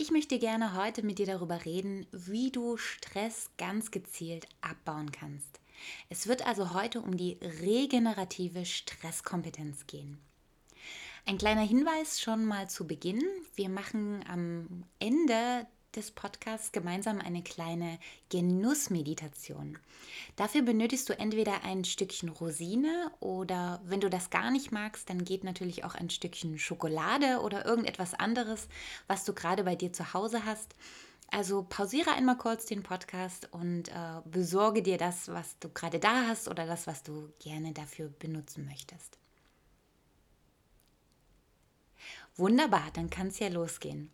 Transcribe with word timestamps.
Ich 0.00 0.10
möchte 0.10 0.38
gerne 0.38 0.82
heute 0.82 1.02
mit 1.02 1.18
dir 1.18 1.26
darüber 1.26 1.66
reden, 1.66 2.06
wie 2.10 2.50
du 2.50 2.78
Stress 2.78 3.50
ganz 3.58 3.90
gezielt 3.90 4.46
abbauen 4.62 5.12
kannst. 5.12 5.60
Es 6.08 6.26
wird 6.26 6.46
also 6.46 6.72
heute 6.72 7.02
um 7.02 7.18
die 7.18 7.36
regenerative 7.60 8.64
Stresskompetenz 8.64 9.86
gehen. 9.86 10.18
Ein 11.26 11.36
kleiner 11.36 11.66
Hinweis 11.66 12.18
schon 12.18 12.46
mal 12.46 12.70
zu 12.70 12.86
Beginn. 12.86 13.22
Wir 13.56 13.68
machen 13.68 14.24
am 14.26 14.84
Ende 15.00 15.66
des 15.96 16.10
Podcasts 16.10 16.72
gemeinsam 16.72 17.20
eine 17.20 17.42
kleine 17.42 17.98
Genussmeditation. 18.28 19.78
Dafür 20.36 20.62
benötigst 20.62 21.08
du 21.08 21.18
entweder 21.18 21.64
ein 21.64 21.84
Stückchen 21.84 22.28
Rosine 22.28 23.10
oder 23.20 23.80
wenn 23.84 24.00
du 24.00 24.08
das 24.08 24.30
gar 24.30 24.50
nicht 24.50 24.72
magst, 24.72 25.10
dann 25.10 25.24
geht 25.24 25.44
natürlich 25.44 25.84
auch 25.84 25.94
ein 25.94 26.10
Stückchen 26.10 26.58
Schokolade 26.58 27.40
oder 27.40 27.64
irgendetwas 27.64 28.14
anderes, 28.14 28.68
was 29.06 29.24
du 29.24 29.32
gerade 29.34 29.64
bei 29.64 29.76
dir 29.76 29.92
zu 29.92 30.14
Hause 30.14 30.44
hast. 30.44 30.74
Also 31.32 31.64
pausiere 31.68 32.12
einmal 32.12 32.38
kurz 32.38 32.66
den 32.66 32.82
Podcast 32.82 33.48
und 33.52 33.88
äh, 33.88 34.20
besorge 34.24 34.82
dir 34.82 34.98
das, 34.98 35.28
was 35.28 35.58
du 35.60 35.68
gerade 35.68 36.00
da 36.00 36.26
hast 36.26 36.48
oder 36.48 36.66
das, 36.66 36.86
was 36.88 37.04
du 37.04 37.32
gerne 37.38 37.72
dafür 37.72 38.08
benutzen 38.18 38.64
möchtest. 38.64 39.18
Wunderbar, 42.36 42.90
dann 42.94 43.10
kann 43.10 43.28
es 43.28 43.38
ja 43.38 43.48
losgehen. 43.48 44.10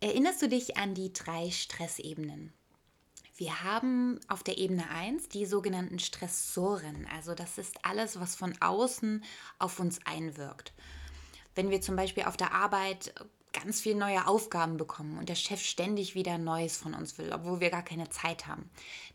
Erinnerst 0.00 0.42
du 0.42 0.48
dich 0.48 0.76
an 0.76 0.94
die 0.94 1.12
drei 1.12 1.50
Stressebenen? 1.50 2.52
Wir 3.34 3.62
haben 3.62 4.20
auf 4.28 4.42
der 4.42 4.58
Ebene 4.58 4.90
1 4.90 5.28
die 5.30 5.46
sogenannten 5.46 5.98
Stressoren. 5.98 7.06
Also 7.14 7.34
das 7.34 7.56
ist 7.56 7.82
alles, 7.82 8.20
was 8.20 8.34
von 8.34 8.54
außen 8.60 9.24
auf 9.58 9.80
uns 9.80 9.98
einwirkt. 10.04 10.74
Wenn 11.54 11.70
wir 11.70 11.80
zum 11.80 11.96
Beispiel 11.96 12.24
auf 12.24 12.36
der 12.36 12.52
Arbeit 12.52 13.14
ganz 13.64 13.80
viele 13.80 13.98
neue 13.98 14.26
Aufgaben 14.26 14.76
bekommen 14.76 15.18
und 15.18 15.28
der 15.28 15.34
Chef 15.34 15.60
ständig 15.62 16.14
wieder 16.14 16.38
Neues 16.38 16.76
von 16.76 16.94
uns 16.94 17.18
will, 17.18 17.32
obwohl 17.32 17.60
wir 17.60 17.70
gar 17.70 17.82
keine 17.82 18.08
Zeit 18.10 18.46
haben. 18.46 18.70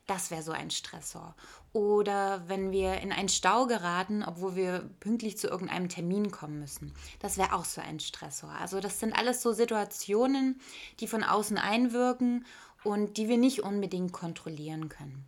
Das 0.08 0.31
wäre 0.31 0.42
so 0.42 0.52
ein 0.52 0.72
Stressor. 0.72 1.36
Oder 1.73 2.44
wenn 2.47 2.72
wir 2.72 3.00
in 3.02 3.12
einen 3.12 3.30
Stau 3.30 3.67
geraten, 3.67 4.23
obwohl 4.23 4.56
wir 4.56 4.89
pünktlich 5.00 5.38
zu 5.38 5.47
irgendeinem 5.47 5.89
Termin 5.89 6.31
kommen 6.31 6.59
müssen. 6.59 6.94
Das 7.19 7.38
wäre 7.38 7.53
auch 7.53 7.66
so 7.66 7.81
ein 7.81 8.00
Stressor. 8.00 8.50
Also 8.50 8.80
das 8.80 9.00
sind 9.00 9.17
alles 9.17 9.42
so 9.42 9.53
Situationen, 9.53 10.59
die 11.00 11.08
von 11.08 11.23
außen 11.23 11.58
einwirken 11.58 12.45
und 12.84 13.17
die 13.17 13.30
wir 13.30 13.38
nicht 13.38 13.62
unbedingt 13.64 14.12
kontrollieren 14.12 14.89
können. 14.89 15.25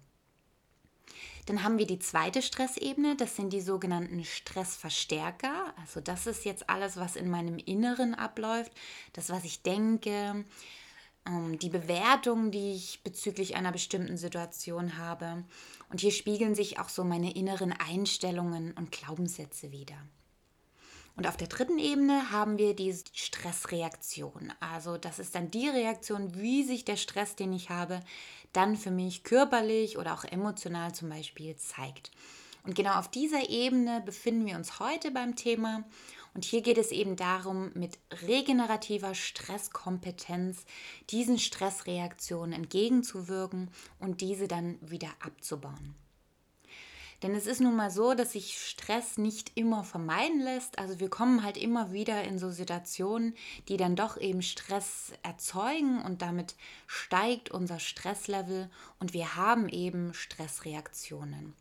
Dann 1.45 1.63
haben 1.63 1.77
wir 1.77 1.85
die 1.85 1.99
zweite 1.99 2.41
Stressebene, 2.41 3.15
das 3.17 3.35
sind 3.35 3.51
die 3.51 3.61
sogenannten 3.61 4.23
Stressverstärker. 4.23 5.73
Also 5.81 5.99
das 5.99 6.25
ist 6.25 6.45
jetzt 6.45 6.69
alles, 6.69 6.97
was 6.97 7.15
in 7.15 7.29
meinem 7.29 7.57
Inneren 7.57 8.15
abläuft, 8.15 8.71
das, 9.11 9.29
was 9.29 9.43
ich 9.43 9.61
denke, 9.61 10.45
ähm, 11.25 11.59
die 11.59 11.69
Bewertung, 11.69 12.51
die 12.51 12.73
ich 12.73 13.03
bezüglich 13.03 13.55
einer 13.55 13.71
bestimmten 13.71 14.17
Situation 14.17 14.97
habe. 14.97 15.43
Und 15.89 16.01
hier 16.01 16.11
spiegeln 16.11 16.55
sich 16.55 16.79
auch 16.79 16.89
so 16.89 17.03
meine 17.03 17.35
inneren 17.35 17.73
Einstellungen 17.73 18.71
und 18.73 18.91
Glaubenssätze 18.91 19.71
wieder. 19.71 19.97
Und 21.15 21.27
auf 21.27 21.37
der 21.37 21.47
dritten 21.47 21.77
Ebene 21.77 22.31
haben 22.31 22.57
wir 22.57 22.75
die 22.75 22.93
Stressreaktion. 23.13 24.51
Also 24.59 24.97
das 24.97 25.19
ist 25.19 25.35
dann 25.35 25.51
die 25.51 25.69
Reaktion, 25.69 26.33
wie 26.35 26.63
sich 26.63 26.85
der 26.85 26.97
Stress, 26.97 27.35
den 27.35 27.53
ich 27.53 27.69
habe, 27.69 27.99
dann 28.51 28.75
für 28.75 28.91
mich 28.91 29.23
körperlich 29.23 29.97
oder 29.97 30.13
auch 30.13 30.23
emotional 30.23 30.93
zum 30.95 31.09
Beispiel 31.09 31.55
zeigt. 31.55 32.11
Und 32.63 32.75
genau 32.75 32.97
auf 32.97 33.09
dieser 33.09 33.49
Ebene 33.49 34.01
befinden 34.05 34.45
wir 34.45 34.55
uns 34.55 34.79
heute 34.79 35.11
beim 35.11 35.35
Thema. 35.35 35.83
Und 36.33 36.45
hier 36.45 36.61
geht 36.61 36.79
es 36.79 36.91
eben 36.91 37.15
darum, 37.15 37.71
mit 37.75 37.99
regenerativer 38.25 39.13
Stresskompetenz 39.13 40.65
diesen 41.11 41.37
Stressreaktionen 41.37 42.53
entgegenzuwirken 42.53 43.69
und 43.99 44.21
diese 44.21 44.47
dann 44.47 44.79
wieder 44.81 45.09
abzubauen. 45.19 45.93
Denn 47.23 47.35
es 47.35 47.47
ist 47.47 47.61
nun 47.61 47.75
mal 47.77 47.89
so, 47.89 48.13
dass 48.13 48.33
sich 48.33 48.59
Stress 48.59 49.17
nicht 49.17 49.53
immer 49.55 49.85
vermeiden 49.85 50.41
lässt. 50.41 50.77
Also 50.77 50.99
wir 50.99 51.09
kommen 51.09 51.41
halt 51.41 51.55
immer 51.55 51.93
wieder 51.93 52.23
in 52.25 52.37
so 52.37 52.51
Situationen, 52.51 53.33
die 53.69 53.77
dann 53.77 53.95
doch 53.95 54.17
eben 54.17 54.41
Stress 54.41 55.13
erzeugen 55.23 56.01
und 56.01 56.21
damit 56.21 56.55
steigt 56.85 57.49
unser 57.49 57.79
Stresslevel 57.79 58.69
und 58.99 59.13
wir 59.13 59.37
haben 59.37 59.69
eben 59.69 60.13
Stressreaktionen. 60.13 61.53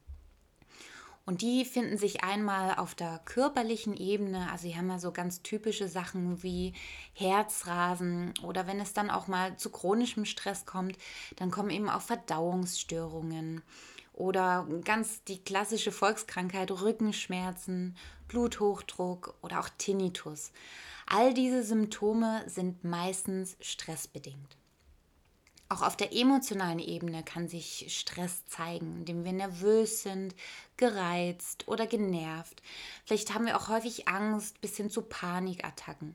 Und 1.24 1.42
die 1.42 1.64
finden 1.64 1.96
sich 1.96 2.24
einmal 2.24 2.74
auf 2.74 2.96
der 2.96 3.20
körperlichen 3.24 3.96
Ebene, 3.96 4.50
also 4.50 4.66
sie 4.66 4.76
haben 4.76 4.90
ja 4.90 4.98
so 4.98 5.12
ganz 5.12 5.42
typische 5.42 5.86
Sachen 5.86 6.42
wie 6.42 6.72
Herzrasen 7.12 8.34
oder 8.42 8.66
wenn 8.66 8.80
es 8.80 8.92
dann 8.92 9.08
auch 9.08 9.28
mal 9.28 9.56
zu 9.56 9.70
chronischem 9.70 10.24
Stress 10.24 10.66
kommt, 10.66 10.98
dann 11.36 11.52
kommen 11.52 11.70
eben 11.70 11.88
auch 11.88 12.02
Verdauungsstörungen 12.02 13.62
oder 14.12 14.66
ganz 14.84 15.24
die 15.24 15.42
klassische 15.42 15.92
Volkskrankheit 15.92 16.70
Rückenschmerzen, 16.70 17.96
Bluthochdruck 18.28 19.34
oder 19.42 19.60
auch 19.60 19.68
Tinnitus. 19.78 20.52
All 21.06 21.34
diese 21.34 21.62
Symptome 21.62 22.42
sind 22.46 22.84
meistens 22.84 23.56
stressbedingt. 23.60 24.56
Auch 25.68 25.80
auf 25.80 25.96
der 25.96 26.14
emotionalen 26.14 26.78
Ebene 26.78 27.22
kann 27.22 27.48
sich 27.48 27.86
Stress 27.98 28.44
zeigen, 28.46 28.98
indem 28.98 29.24
wir 29.24 29.32
nervös 29.32 30.02
sind, 30.02 30.34
gereizt 30.76 31.66
oder 31.66 31.86
genervt. 31.86 32.62
Vielleicht 33.06 33.32
haben 33.32 33.46
wir 33.46 33.56
auch 33.56 33.68
häufig 33.68 34.06
Angst 34.06 34.60
bis 34.60 34.76
hin 34.76 34.90
zu 34.90 35.00
Panikattacken. 35.00 36.14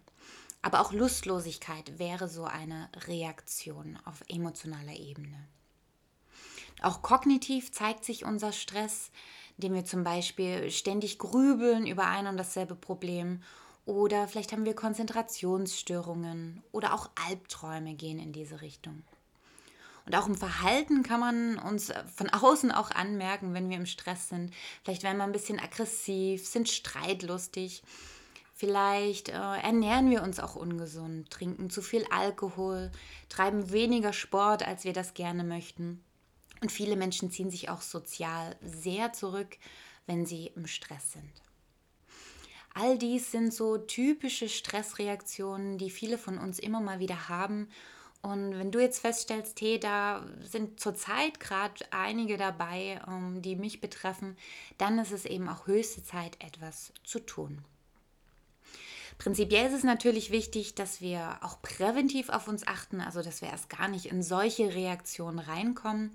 Aber 0.61 0.79
auch 0.79 0.93
Lustlosigkeit 0.93 1.97
wäre 1.97 2.27
so 2.27 2.43
eine 2.43 2.89
Reaktion 3.07 3.97
auf 4.05 4.23
emotionaler 4.27 4.93
Ebene. 4.93 5.47
Auch 6.81 7.01
kognitiv 7.01 7.71
zeigt 7.71 8.05
sich 8.05 8.25
unser 8.25 8.51
Stress, 8.51 9.11
indem 9.57 9.73
wir 9.73 9.85
zum 9.85 10.03
Beispiel 10.03 10.69
ständig 10.69 11.17
grübeln 11.17 11.87
über 11.87 12.05
ein 12.07 12.27
und 12.27 12.37
dasselbe 12.37 12.75
Problem 12.75 13.41
oder 13.87 14.27
vielleicht 14.27 14.51
haben 14.51 14.65
wir 14.65 14.75
Konzentrationsstörungen 14.75 16.61
oder 16.73 16.93
auch 16.93 17.09
Albträume 17.27 17.95
gehen 17.95 18.19
in 18.19 18.33
diese 18.33 18.61
Richtung. 18.61 19.01
Und 20.05 20.15
auch 20.15 20.27
im 20.27 20.35
Verhalten 20.35 21.03
kann 21.03 21.21
man 21.21 21.57
uns 21.57 21.93
von 22.13 22.29
außen 22.33 22.71
auch 22.71 22.91
anmerken, 22.91 23.53
wenn 23.53 23.69
wir 23.69 23.77
im 23.77 23.85
Stress 23.85 24.27
sind. 24.27 24.53
Vielleicht 24.83 25.03
werden 25.03 25.17
wir 25.17 25.23
ein 25.23 25.31
bisschen 25.31 25.59
aggressiv, 25.59 26.45
sind 26.45 26.67
streitlustig. 26.67 27.81
Vielleicht 28.53 29.29
äh, 29.29 29.33
ernähren 29.33 30.09
wir 30.09 30.21
uns 30.21 30.41
auch 30.41 30.55
ungesund, 30.55 31.29
trinken 31.29 31.69
zu 31.69 31.81
viel 31.81 32.05
Alkohol, 32.09 32.91
treiben 33.29 33.71
weniger 33.71 34.11
Sport, 34.11 34.67
als 34.67 34.83
wir 34.83 34.93
das 34.93 35.13
gerne 35.13 35.45
möchten. 35.45 36.03
Und 36.61 36.71
viele 36.71 36.95
Menschen 36.95 37.31
ziehen 37.31 37.51
sich 37.51 37.69
auch 37.69 37.81
sozial 37.81 38.55
sehr 38.61 39.13
zurück, 39.13 39.57
wenn 40.05 40.25
sie 40.25 40.51
im 40.55 40.67
Stress 40.67 41.13
sind. 41.13 41.31
All 42.73 42.97
dies 42.97 43.31
sind 43.31 43.53
so 43.53 43.77
typische 43.77 44.49
Stressreaktionen, 44.49 45.77
die 45.77 45.89
viele 45.89 46.17
von 46.17 46.37
uns 46.37 46.59
immer 46.59 46.79
mal 46.79 46.99
wieder 46.99 47.27
haben. 47.27 47.69
Und 48.21 48.57
wenn 48.57 48.71
du 48.71 48.79
jetzt 48.79 48.99
feststellst, 48.99 49.59
hey, 49.61 49.79
da 49.79 50.25
sind 50.43 50.79
zurzeit 50.79 51.39
gerade 51.39 51.85
einige 51.91 52.37
dabei, 52.37 53.01
ähm, 53.07 53.41
die 53.41 53.55
mich 53.55 53.81
betreffen, 53.81 54.37
dann 54.77 54.99
ist 54.99 55.11
es 55.11 55.25
eben 55.25 55.49
auch 55.49 55.65
höchste 55.65 56.03
Zeit, 56.03 56.37
etwas 56.43 56.93
zu 57.03 57.19
tun. 57.19 57.63
Prinzipiell 59.17 59.67
ist 59.67 59.73
es 59.73 59.83
natürlich 59.83 60.29
wichtig, 60.29 60.75
dass 60.75 61.01
wir 61.01 61.39
auch 61.41 61.61
präventiv 61.63 62.29
auf 62.29 62.47
uns 62.47 62.67
achten, 62.67 63.01
also 63.01 63.23
dass 63.23 63.41
wir 63.41 63.49
erst 63.49 63.69
gar 63.69 63.87
nicht 63.87 64.05
in 64.07 64.21
solche 64.21 64.75
Reaktionen 64.75 65.39
reinkommen 65.39 66.11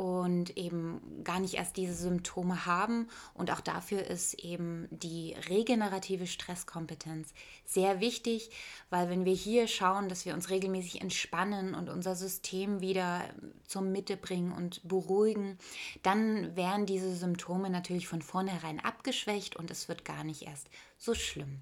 und 0.00 0.56
eben 0.56 1.22
gar 1.24 1.40
nicht 1.40 1.56
erst 1.56 1.76
diese 1.76 1.92
Symptome 1.92 2.64
haben. 2.64 3.06
Und 3.34 3.50
auch 3.50 3.60
dafür 3.60 4.02
ist 4.02 4.32
eben 4.32 4.88
die 4.90 5.36
regenerative 5.50 6.26
Stresskompetenz 6.26 7.34
sehr 7.66 8.00
wichtig, 8.00 8.50
weil 8.88 9.10
wenn 9.10 9.26
wir 9.26 9.34
hier 9.34 9.68
schauen, 9.68 10.08
dass 10.08 10.24
wir 10.24 10.32
uns 10.32 10.48
regelmäßig 10.48 11.02
entspannen 11.02 11.74
und 11.74 11.90
unser 11.90 12.16
System 12.16 12.80
wieder 12.80 13.28
zur 13.66 13.82
Mitte 13.82 14.16
bringen 14.16 14.52
und 14.52 14.80
beruhigen, 14.88 15.58
dann 16.02 16.56
werden 16.56 16.86
diese 16.86 17.14
Symptome 17.14 17.68
natürlich 17.68 18.08
von 18.08 18.22
vornherein 18.22 18.80
abgeschwächt 18.80 19.56
und 19.56 19.70
es 19.70 19.86
wird 19.86 20.06
gar 20.06 20.24
nicht 20.24 20.46
erst 20.46 20.70
so 20.96 21.12
schlimm. 21.12 21.60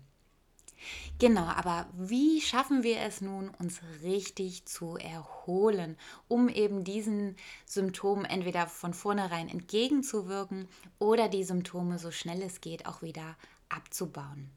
Genau, 1.19 1.44
aber 1.44 1.88
wie 1.96 2.40
schaffen 2.40 2.82
wir 2.82 3.00
es 3.00 3.20
nun, 3.20 3.48
uns 3.48 3.80
richtig 4.02 4.66
zu 4.66 4.96
erholen, 4.96 5.96
um 6.28 6.48
eben 6.48 6.84
diesen 6.84 7.36
Symptomen 7.66 8.25
entweder 8.25 8.66
von 8.66 8.94
vornherein 8.94 9.48
entgegenzuwirken 9.48 10.69
oder 10.98 11.28
die 11.28 11.44
Symptome 11.44 11.98
so 11.98 12.10
schnell 12.10 12.42
es 12.42 12.60
geht 12.60 12.86
auch 12.86 13.02
wieder 13.02 13.36
abzubauen? 13.69 14.50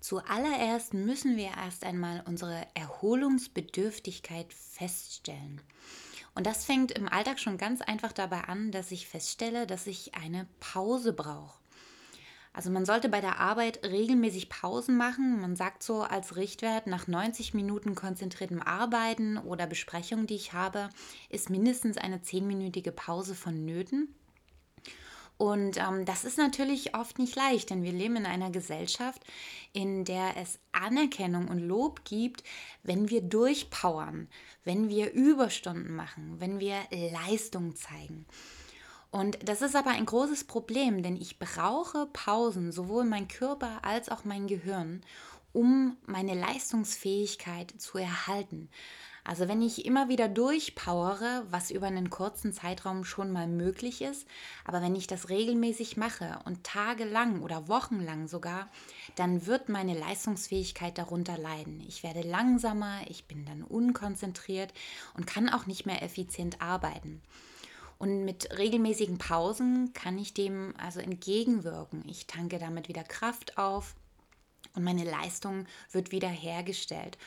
Zuallererst 0.00 0.94
müssen 0.94 1.36
wir 1.36 1.50
erst 1.62 1.84
einmal 1.84 2.22
unsere 2.26 2.66
Erholungsbedürftigkeit 2.74 4.50
feststellen. 4.54 5.60
Und 6.34 6.46
das 6.46 6.64
fängt 6.64 6.92
im 6.92 7.06
Alltag 7.06 7.38
schon 7.38 7.58
ganz 7.58 7.82
einfach 7.82 8.12
dabei 8.12 8.44
an, 8.44 8.70
dass 8.72 8.92
ich 8.92 9.06
feststelle, 9.06 9.66
dass 9.66 9.86
ich 9.86 10.14
eine 10.14 10.46
Pause 10.58 11.12
brauche. 11.12 11.58
Also 12.52 12.70
man 12.70 12.84
sollte 12.84 13.08
bei 13.08 13.20
der 13.20 13.38
Arbeit 13.38 13.84
regelmäßig 13.84 14.48
Pausen 14.48 14.96
machen. 14.96 15.40
Man 15.40 15.54
sagt 15.54 15.82
so 15.82 16.02
als 16.02 16.36
Richtwert, 16.36 16.86
nach 16.86 17.06
90 17.06 17.54
Minuten 17.54 17.94
konzentriertem 17.94 18.60
Arbeiten 18.60 19.38
oder 19.38 19.66
Besprechung, 19.66 20.26
die 20.26 20.34
ich 20.34 20.52
habe, 20.52 20.90
ist 21.28 21.48
mindestens 21.48 21.96
eine 21.96 22.18
10-minütige 22.18 22.90
Pause 22.90 23.34
vonnöten. 23.34 24.14
Und 25.40 25.78
ähm, 25.78 26.04
das 26.04 26.24
ist 26.24 26.36
natürlich 26.36 26.94
oft 26.94 27.18
nicht 27.18 27.34
leicht, 27.34 27.70
denn 27.70 27.82
wir 27.82 27.92
leben 27.92 28.16
in 28.16 28.26
einer 28.26 28.50
Gesellschaft, 28.50 29.24
in 29.72 30.04
der 30.04 30.36
es 30.36 30.58
Anerkennung 30.72 31.48
und 31.48 31.60
Lob 31.60 32.04
gibt, 32.04 32.44
wenn 32.82 33.08
wir 33.08 33.22
durchpowern, 33.22 34.28
wenn 34.64 34.90
wir 34.90 35.12
Überstunden 35.12 35.94
machen, 35.96 36.34
wenn 36.40 36.60
wir 36.60 36.76
Leistung 36.90 37.74
zeigen. 37.74 38.26
Und 39.10 39.38
das 39.48 39.60
ist 39.60 39.74
aber 39.74 39.90
ein 39.90 40.06
großes 40.06 40.44
Problem, 40.44 41.02
denn 41.02 41.16
ich 41.16 41.38
brauche 41.38 42.06
Pausen, 42.12 42.70
sowohl 42.70 43.04
mein 43.04 43.26
Körper 43.26 43.80
als 43.82 44.08
auch 44.08 44.24
mein 44.24 44.46
Gehirn, 44.46 45.02
um 45.52 45.96
meine 46.06 46.34
Leistungsfähigkeit 46.34 47.74
zu 47.78 47.98
erhalten. 47.98 48.68
Also 49.24 49.48
wenn 49.48 49.60
ich 49.62 49.84
immer 49.84 50.08
wieder 50.08 50.28
durchpowere, 50.28 51.44
was 51.50 51.70
über 51.70 51.88
einen 51.88 52.08
kurzen 52.08 52.52
Zeitraum 52.52 53.04
schon 53.04 53.30
mal 53.30 53.46
möglich 53.46 54.00
ist, 54.00 54.26
aber 54.64 54.80
wenn 54.80 54.96
ich 54.96 55.06
das 55.06 55.28
regelmäßig 55.28 55.96
mache 55.96 56.38
und 56.46 56.64
tagelang 56.64 57.42
oder 57.42 57.68
wochenlang 57.68 58.28
sogar, 58.28 58.70
dann 59.16 59.46
wird 59.46 59.68
meine 59.68 59.98
Leistungsfähigkeit 59.98 60.96
darunter 60.96 61.36
leiden. 61.36 61.82
Ich 61.86 62.02
werde 62.02 62.22
langsamer, 62.22 63.00
ich 63.08 63.26
bin 63.26 63.44
dann 63.44 63.62
unkonzentriert 63.62 64.72
und 65.14 65.26
kann 65.26 65.48
auch 65.48 65.66
nicht 65.66 65.84
mehr 65.84 66.02
effizient 66.02 66.62
arbeiten. 66.62 67.20
Und 68.00 68.24
mit 68.24 68.56
regelmäßigen 68.56 69.18
Pausen 69.18 69.92
kann 69.92 70.18
ich 70.18 70.32
dem 70.32 70.72
also 70.78 71.00
entgegenwirken. 71.00 72.02
Ich 72.08 72.26
tanke 72.26 72.58
damit 72.58 72.88
wieder 72.88 73.04
Kraft 73.04 73.58
auf 73.58 73.94
und 74.74 74.84
meine 74.84 75.04
Leistung 75.04 75.66
wird 75.92 76.10
wieder 76.10 76.30
hergestellt, 76.30 77.18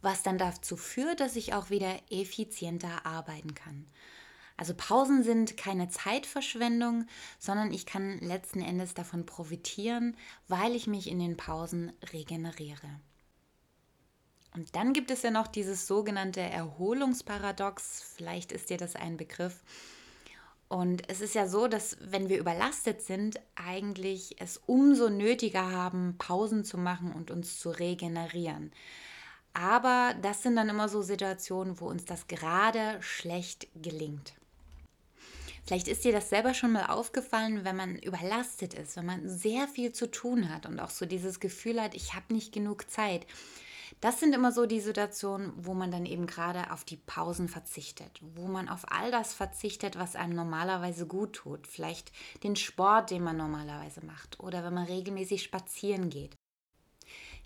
was 0.00 0.22
dann 0.22 0.38
dazu 0.38 0.76
führt, 0.76 1.18
dass 1.18 1.34
ich 1.34 1.54
auch 1.54 1.70
wieder 1.70 1.98
effizienter 2.08 3.04
arbeiten 3.04 3.56
kann. 3.56 3.84
Also 4.56 4.74
Pausen 4.76 5.24
sind 5.24 5.56
keine 5.56 5.88
Zeitverschwendung, 5.88 7.06
sondern 7.40 7.72
ich 7.72 7.84
kann 7.84 8.20
letzten 8.20 8.60
Endes 8.60 8.94
davon 8.94 9.26
profitieren, 9.26 10.16
weil 10.46 10.76
ich 10.76 10.86
mich 10.86 11.08
in 11.08 11.18
den 11.18 11.36
Pausen 11.36 11.90
regeneriere. 12.12 13.00
Und 14.54 14.76
dann 14.76 14.92
gibt 14.92 15.10
es 15.10 15.22
ja 15.22 15.32
noch 15.32 15.48
dieses 15.48 15.88
sogenannte 15.88 16.42
Erholungsparadox, 16.42 18.04
vielleicht 18.14 18.52
ist 18.52 18.70
dir 18.70 18.78
das 18.78 18.94
ein 18.94 19.16
Begriff. 19.16 19.64
Und 20.72 21.02
es 21.10 21.20
ist 21.20 21.34
ja 21.34 21.48
so, 21.48 21.68
dass 21.68 21.98
wenn 22.00 22.30
wir 22.30 22.38
überlastet 22.38 23.02
sind, 23.02 23.38
eigentlich 23.56 24.40
es 24.40 24.58
umso 24.64 25.10
nötiger 25.10 25.70
haben, 25.70 26.14
Pausen 26.16 26.64
zu 26.64 26.78
machen 26.78 27.12
und 27.12 27.30
uns 27.30 27.60
zu 27.60 27.68
regenerieren. 27.68 28.72
Aber 29.52 30.14
das 30.22 30.42
sind 30.42 30.56
dann 30.56 30.70
immer 30.70 30.88
so 30.88 31.02
Situationen, 31.02 31.78
wo 31.78 31.88
uns 31.88 32.06
das 32.06 32.26
gerade 32.26 32.96
schlecht 33.02 33.68
gelingt. 33.82 34.32
Vielleicht 35.66 35.88
ist 35.88 36.04
dir 36.04 36.12
das 36.12 36.30
selber 36.30 36.54
schon 36.54 36.72
mal 36.72 36.86
aufgefallen, 36.86 37.66
wenn 37.66 37.76
man 37.76 37.96
überlastet 37.98 38.72
ist, 38.72 38.96
wenn 38.96 39.04
man 39.04 39.28
sehr 39.28 39.68
viel 39.68 39.92
zu 39.92 40.10
tun 40.10 40.48
hat 40.48 40.64
und 40.64 40.80
auch 40.80 40.88
so 40.88 41.04
dieses 41.04 41.38
Gefühl 41.38 41.82
hat, 41.82 41.94
ich 41.94 42.14
habe 42.14 42.32
nicht 42.32 42.50
genug 42.50 42.90
Zeit 42.90 43.26
das 44.00 44.20
sind 44.20 44.34
immer 44.34 44.52
so 44.52 44.66
die 44.66 44.80
Situationen, 44.80 45.52
wo 45.56 45.74
man 45.74 45.90
dann 45.90 46.06
eben 46.06 46.26
gerade 46.26 46.70
auf 46.72 46.84
die 46.84 46.96
Pausen 46.96 47.48
verzichtet, 47.48 48.20
wo 48.34 48.46
man 48.46 48.68
auf 48.68 48.90
all 48.90 49.10
das 49.10 49.34
verzichtet, 49.34 49.98
was 49.98 50.16
einem 50.16 50.34
normalerweise 50.34 51.06
gut 51.06 51.34
tut. 51.34 51.66
Vielleicht 51.66 52.12
den 52.42 52.56
Sport, 52.56 53.10
den 53.10 53.22
man 53.22 53.36
normalerweise 53.36 54.04
macht 54.04 54.40
oder 54.40 54.64
wenn 54.64 54.74
man 54.74 54.86
regelmäßig 54.86 55.42
spazieren 55.42 56.10
geht. 56.10 56.36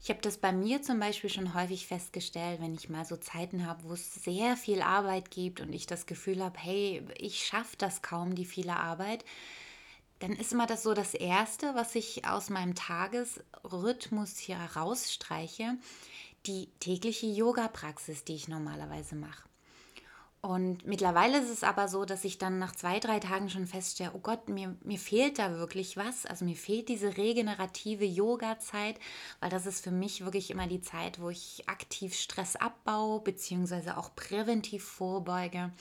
Ich 0.03 0.11
habe 0.11 0.21
das 0.21 0.39
bei 0.39 0.53
mir 0.53 0.83
zum 0.83 1.01
Beispiel 1.01 1.31
schon 1.31 1.55
häufig 1.55 1.87
festgestellt, 1.87 2.61
wenn 2.61 2.75
ich 2.75 2.89
mal 2.89 3.05
so 3.05 3.17
Zeiten 3.17 3.67
habe, 3.67 3.85
wo 3.85 3.95
es 3.95 4.15
sehr 4.15 4.57
viel 4.57 4.83
Arbeit 4.83 5.31
gibt 5.31 5.61
und 5.61 5.73
ich 5.73 5.87
das 5.87 6.07
Gefühl 6.07 6.45
habe, 6.45 6.59
hey, 6.59 7.03
ich 7.19 7.45
schaffe 7.45 7.77
das 7.77 8.03
kaum, 8.03 8.35
die 8.35 8.45
viele 8.45 8.77
Arbeit, 8.77 9.25
dann 10.21 10.33
ist 10.33 10.53
immer 10.53 10.67
das 10.67 10.83
so 10.83 10.95
das 10.95 11.15
Erste, 11.15 11.75
was 11.75 11.95
ich 11.95 12.25
aus 12.27 12.51
meinem 12.51 12.75
Tagesrhythmus 12.75 14.39
hier 14.39 14.59
rausstreiche, 14.77 15.77
die 16.47 16.69
tägliche 16.81 17.27
Yoga-Praxis, 17.27 18.25
die 18.25 18.35
ich 18.35 18.49
normalerweise 18.49 19.17
mache. 19.17 19.49
Und 20.47 20.87
mittlerweile 20.87 21.39
ist 21.41 21.51
es 21.51 21.65
aber 21.65 21.89
so, 21.89 22.05
dass 22.05 22.25
ich 22.25 22.39
dann 22.39 22.61
nach 22.61 22.73
zwei, 22.77 23.01
drei 23.01 23.19
Tagen 23.19 23.51
schon 23.51 23.67
feststelle, 23.67 24.13
oh 24.15 24.21
Gott, 24.21 24.49
mir, 24.49 24.77
mir 24.85 24.99
fehlt 24.99 25.41
da 25.41 25.59
wirklich 25.59 25.97
was. 25.97 26.25
Also 26.25 26.45
mir 26.45 26.55
fehlt 26.55 26.89
diese 26.89 27.17
regenerative 27.17 28.05
Yoga-Zeit, 28.05 29.01
weil 29.41 29.51
das 29.51 29.67
ist 29.67 29.83
für 29.83 29.91
mich 29.91 30.25
wirklich 30.25 30.51
immer 30.51 30.69
die 30.69 30.81
Zeit, 30.81 31.21
wo 31.21 31.31
ich 31.31 31.69
aktiv 31.69 32.15
Stress 32.15 32.55
abbaue, 32.55 33.21
beziehungsweise 33.23 33.97
auch 33.97 34.15
präventiv 34.15 34.85
vorbeuge. 34.85 35.73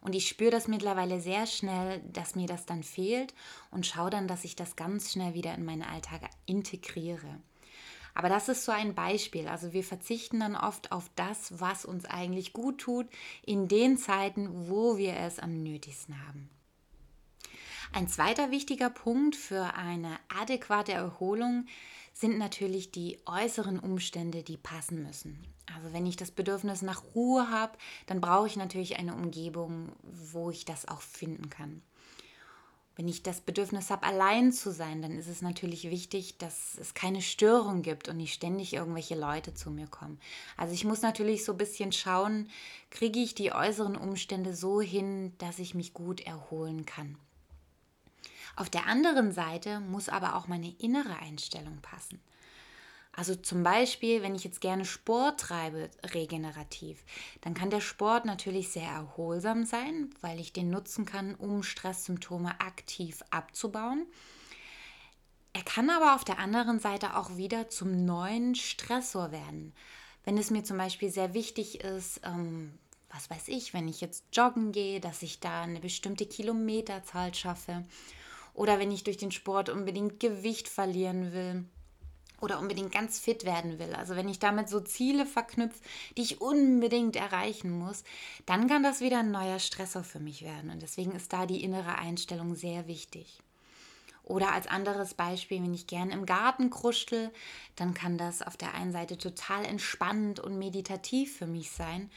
Und 0.00 0.16
ich 0.16 0.26
spüre 0.26 0.50
das 0.50 0.66
mittlerweile 0.66 1.20
sehr 1.20 1.46
schnell, 1.46 2.00
dass 2.12 2.34
mir 2.34 2.48
das 2.48 2.66
dann 2.66 2.82
fehlt 2.82 3.34
und 3.70 3.86
schaue 3.86 4.10
dann, 4.10 4.26
dass 4.26 4.42
ich 4.42 4.56
das 4.56 4.74
ganz 4.74 5.12
schnell 5.12 5.34
wieder 5.34 5.54
in 5.54 5.64
meinen 5.64 5.84
Alltag 5.84 6.22
integriere. 6.44 7.38
Aber 8.14 8.28
das 8.28 8.48
ist 8.48 8.64
so 8.64 8.72
ein 8.72 8.94
Beispiel. 8.94 9.48
Also 9.48 9.72
wir 9.72 9.84
verzichten 9.84 10.40
dann 10.40 10.56
oft 10.56 10.92
auf 10.92 11.10
das, 11.16 11.60
was 11.60 11.84
uns 11.84 12.04
eigentlich 12.04 12.52
gut 12.52 12.78
tut, 12.78 13.06
in 13.44 13.68
den 13.68 13.96
Zeiten, 13.96 14.68
wo 14.68 14.98
wir 14.98 15.16
es 15.16 15.38
am 15.38 15.62
nötigsten 15.62 16.26
haben. 16.26 16.50
Ein 17.94 18.08
zweiter 18.08 18.50
wichtiger 18.50 18.88
Punkt 18.88 19.36
für 19.36 19.74
eine 19.74 20.18
adäquate 20.40 20.92
Erholung 20.92 21.66
sind 22.14 22.38
natürlich 22.38 22.90
die 22.90 23.18
äußeren 23.26 23.78
Umstände, 23.78 24.42
die 24.42 24.56
passen 24.56 25.02
müssen. 25.02 25.38
Also 25.74 25.92
wenn 25.92 26.06
ich 26.06 26.16
das 26.16 26.30
Bedürfnis 26.30 26.82
nach 26.82 27.02
Ruhe 27.14 27.50
habe, 27.50 27.76
dann 28.06 28.20
brauche 28.20 28.46
ich 28.46 28.56
natürlich 28.56 28.98
eine 28.98 29.14
Umgebung, 29.14 29.92
wo 30.02 30.50
ich 30.50 30.64
das 30.64 30.88
auch 30.88 31.00
finden 31.00 31.50
kann. 31.50 31.82
Wenn 33.02 33.08
ich 33.08 33.24
das 33.24 33.40
Bedürfnis 33.40 33.90
habe, 33.90 34.06
allein 34.06 34.52
zu 34.52 34.70
sein, 34.70 35.02
dann 35.02 35.18
ist 35.18 35.26
es 35.26 35.42
natürlich 35.42 35.90
wichtig, 35.90 36.38
dass 36.38 36.78
es 36.78 36.94
keine 36.94 37.20
Störung 37.20 37.82
gibt 37.82 38.08
und 38.08 38.16
nicht 38.16 38.32
ständig 38.32 38.74
irgendwelche 38.74 39.16
Leute 39.16 39.54
zu 39.54 39.72
mir 39.72 39.88
kommen. 39.88 40.20
Also 40.56 40.72
ich 40.72 40.84
muss 40.84 41.02
natürlich 41.02 41.44
so 41.44 41.50
ein 41.50 41.58
bisschen 41.58 41.90
schauen, 41.90 42.48
kriege 42.90 43.18
ich 43.18 43.34
die 43.34 43.50
äußeren 43.50 43.96
Umstände 43.96 44.54
so 44.54 44.80
hin, 44.80 45.32
dass 45.38 45.58
ich 45.58 45.74
mich 45.74 45.94
gut 45.94 46.20
erholen 46.20 46.86
kann. 46.86 47.18
Auf 48.54 48.70
der 48.70 48.86
anderen 48.86 49.32
Seite 49.32 49.80
muss 49.80 50.08
aber 50.08 50.36
auch 50.36 50.46
meine 50.46 50.72
innere 50.78 51.18
Einstellung 51.18 51.78
passen. 51.82 52.20
Also 53.14 53.34
zum 53.34 53.62
Beispiel, 53.62 54.22
wenn 54.22 54.34
ich 54.34 54.42
jetzt 54.42 54.62
gerne 54.62 54.86
Sport 54.86 55.40
treibe, 55.40 55.90
regenerativ, 56.14 57.04
dann 57.42 57.52
kann 57.52 57.68
der 57.68 57.82
Sport 57.82 58.24
natürlich 58.24 58.70
sehr 58.70 58.88
erholsam 58.88 59.66
sein, 59.66 60.08
weil 60.22 60.40
ich 60.40 60.54
den 60.54 60.70
nutzen 60.70 61.04
kann, 61.04 61.34
um 61.34 61.62
Stresssymptome 61.62 62.58
aktiv 62.60 63.22
abzubauen. 63.30 64.06
Er 65.52 65.62
kann 65.62 65.90
aber 65.90 66.14
auf 66.14 66.24
der 66.24 66.38
anderen 66.38 66.78
Seite 66.78 67.14
auch 67.16 67.36
wieder 67.36 67.68
zum 67.68 68.06
neuen 68.06 68.54
Stressor 68.54 69.30
werden. 69.30 69.74
Wenn 70.24 70.38
es 70.38 70.50
mir 70.50 70.64
zum 70.64 70.78
Beispiel 70.78 71.10
sehr 71.10 71.34
wichtig 71.34 71.80
ist, 71.80 72.22
ähm, 72.24 72.72
was 73.10 73.28
weiß 73.28 73.48
ich, 73.48 73.74
wenn 73.74 73.88
ich 73.88 74.00
jetzt 74.00 74.24
joggen 74.32 74.72
gehe, 74.72 75.00
dass 75.00 75.20
ich 75.20 75.40
da 75.40 75.62
eine 75.62 75.80
bestimmte 75.80 76.24
Kilometerzahl 76.24 77.34
schaffe. 77.34 77.84
Oder 78.54 78.78
wenn 78.78 78.90
ich 78.90 79.04
durch 79.04 79.18
den 79.18 79.32
Sport 79.32 79.68
unbedingt 79.68 80.18
Gewicht 80.18 80.68
verlieren 80.68 81.34
will 81.34 81.66
oder 82.42 82.58
unbedingt 82.58 82.92
ganz 82.92 83.18
fit 83.18 83.44
werden 83.44 83.78
will, 83.78 83.94
also 83.94 84.16
wenn 84.16 84.28
ich 84.28 84.38
damit 84.38 84.68
so 84.68 84.80
Ziele 84.80 85.26
verknüpfe, 85.26 85.80
die 86.16 86.22
ich 86.22 86.40
unbedingt 86.40 87.16
erreichen 87.16 87.70
muss, 87.70 88.04
dann 88.46 88.68
kann 88.68 88.82
das 88.82 89.00
wieder 89.00 89.20
ein 89.20 89.30
neuer 89.30 89.58
Stressor 89.58 90.04
für 90.04 90.20
mich 90.20 90.42
werden. 90.42 90.70
Und 90.70 90.82
deswegen 90.82 91.12
ist 91.12 91.32
da 91.32 91.46
die 91.46 91.62
innere 91.62 91.98
Einstellung 91.98 92.54
sehr 92.54 92.86
wichtig. 92.88 93.40
Oder 94.24 94.52
als 94.52 94.66
anderes 94.66 95.14
Beispiel, 95.14 95.62
wenn 95.62 95.74
ich 95.74 95.86
gern 95.86 96.10
im 96.10 96.26
Garten 96.26 96.70
kruschel, 96.70 97.30
dann 97.76 97.92
kann 97.94 98.18
das 98.18 98.42
auf 98.42 98.56
der 98.56 98.74
einen 98.74 98.92
Seite 98.92 99.18
total 99.18 99.64
entspannend 99.64 100.38
und 100.38 100.58
meditativ 100.58 101.36
für 101.36 101.46
mich 101.46 101.70
sein. 101.70 102.10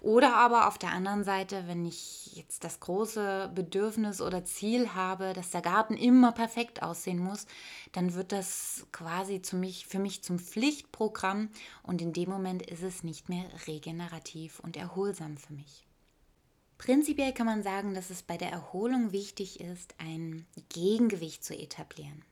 Oder 0.00 0.34
aber 0.36 0.66
auf 0.66 0.78
der 0.78 0.92
anderen 0.92 1.24
Seite, 1.24 1.64
wenn 1.66 1.84
ich 1.84 2.34
jetzt 2.34 2.64
das 2.64 2.80
große 2.80 3.52
Bedürfnis 3.54 4.22
oder 4.22 4.44
Ziel 4.46 4.94
habe, 4.94 5.34
dass 5.34 5.50
der 5.50 5.60
Garten 5.60 5.94
immer 5.94 6.32
perfekt 6.32 6.82
aussehen 6.82 7.18
muss, 7.18 7.46
dann 7.92 8.14
wird 8.14 8.32
das 8.32 8.86
quasi 8.92 9.42
zu 9.42 9.56
mich, 9.56 9.86
für 9.86 9.98
mich 9.98 10.24
zum 10.24 10.38
Pflichtprogramm 10.38 11.50
und 11.82 12.00
in 12.00 12.14
dem 12.14 12.30
Moment 12.30 12.62
ist 12.62 12.82
es 12.82 13.04
nicht 13.04 13.28
mehr 13.28 13.44
regenerativ 13.66 14.60
und 14.60 14.78
erholsam 14.78 15.36
für 15.36 15.52
mich. 15.52 15.86
Prinzipiell 16.78 17.34
kann 17.34 17.44
man 17.44 17.62
sagen, 17.62 17.92
dass 17.92 18.08
es 18.08 18.22
bei 18.22 18.38
der 18.38 18.50
Erholung 18.50 19.12
wichtig 19.12 19.60
ist, 19.60 19.94
ein 19.98 20.46
Gegengewicht 20.70 21.44
zu 21.44 21.54
etablieren. 21.54 22.24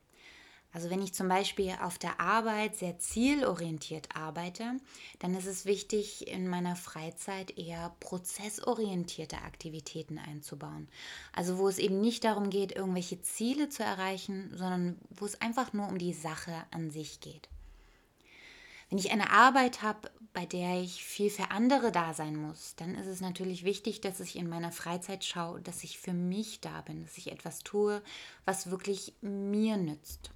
Also 0.71 0.91
wenn 0.91 1.01
ich 1.01 1.13
zum 1.13 1.27
Beispiel 1.27 1.75
auf 1.81 1.97
der 1.97 2.19
Arbeit 2.19 2.75
sehr 2.75 2.99
zielorientiert 2.99 4.15
arbeite, 4.15 4.75
dann 5.17 5.33
ist 5.33 5.47
es 5.47 5.65
wichtig, 5.65 6.27
in 6.27 6.47
meiner 6.47 6.75
Freizeit 6.75 7.57
eher 7.57 7.95
prozessorientierte 7.99 9.37
Aktivitäten 9.37 10.19
einzubauen. 10.19 10.87
Also 11.33 11.57
wo 11.57 11.67
es 11.67 11.79
eben 11.79 11.99
nicht 11.99 12.23
darum 12.23 12.51
geht, 12.51 12.75
irgendwelche 12.75 13.19
Ziele 13.21 13.69
zu 13.69 13.83
erreichen, 13.83 14.51
sondern 14.55 14.99
wo 15.09 15.25
es 15.25 15.41
einfach 15.41 15.73
nur 15.73 15.87
um 15.87 15.97
die 15.97 16.13
Sache 16.13 16.53
an 16.69 16.91
sich 16.91 17.19
geht. 17.19 17.49
Wenn 18.89 18.99
ich 18.99 19.11
eine 19.11 19.31
Arbeit 19.31 19.81
habe, 19.81 20.11
bei 20.33 20.45
der 20.45 20.81
ich 20.81 21.03
viel 21.03 21.31
für 21.31 21.49
andere 21.49 21.91
da 21.91 22.13
sein 22.13 22.35
muss, 22.35 22.75
dann 22.75 22.95
ist 22.95 23.07
es 23.07 23.21
natürlich 23.21 23.63
wichtig, 23.63 24.01
dass 24.01 24.19
ich 24.19 24.35
in 24.35 24.49
meiner 24.49 24.71
Freizeit 24.71 25.23
schaue, 25.25 25.61
dass 25.61 25.83
ich 25.83 25.99
für 25.99 26.13
mich 26.13 26.59
da 26.59 26.81
bin, 26.81 27.03
dass 27.03 27.17
ich 27.17 27.31
etwas 27.31 27.59
tue, 27.59 28.03
was 28.45 28.69
wirklich 28.69 29.13
mir 29.21 29.77
nützt 29.77 30.31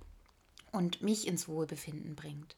und 0.74 1.01
mich 1.01 1.27
ins 1.27 1.48
Wohlbefinden 1.48 2.15
bringt. 2.15 2.58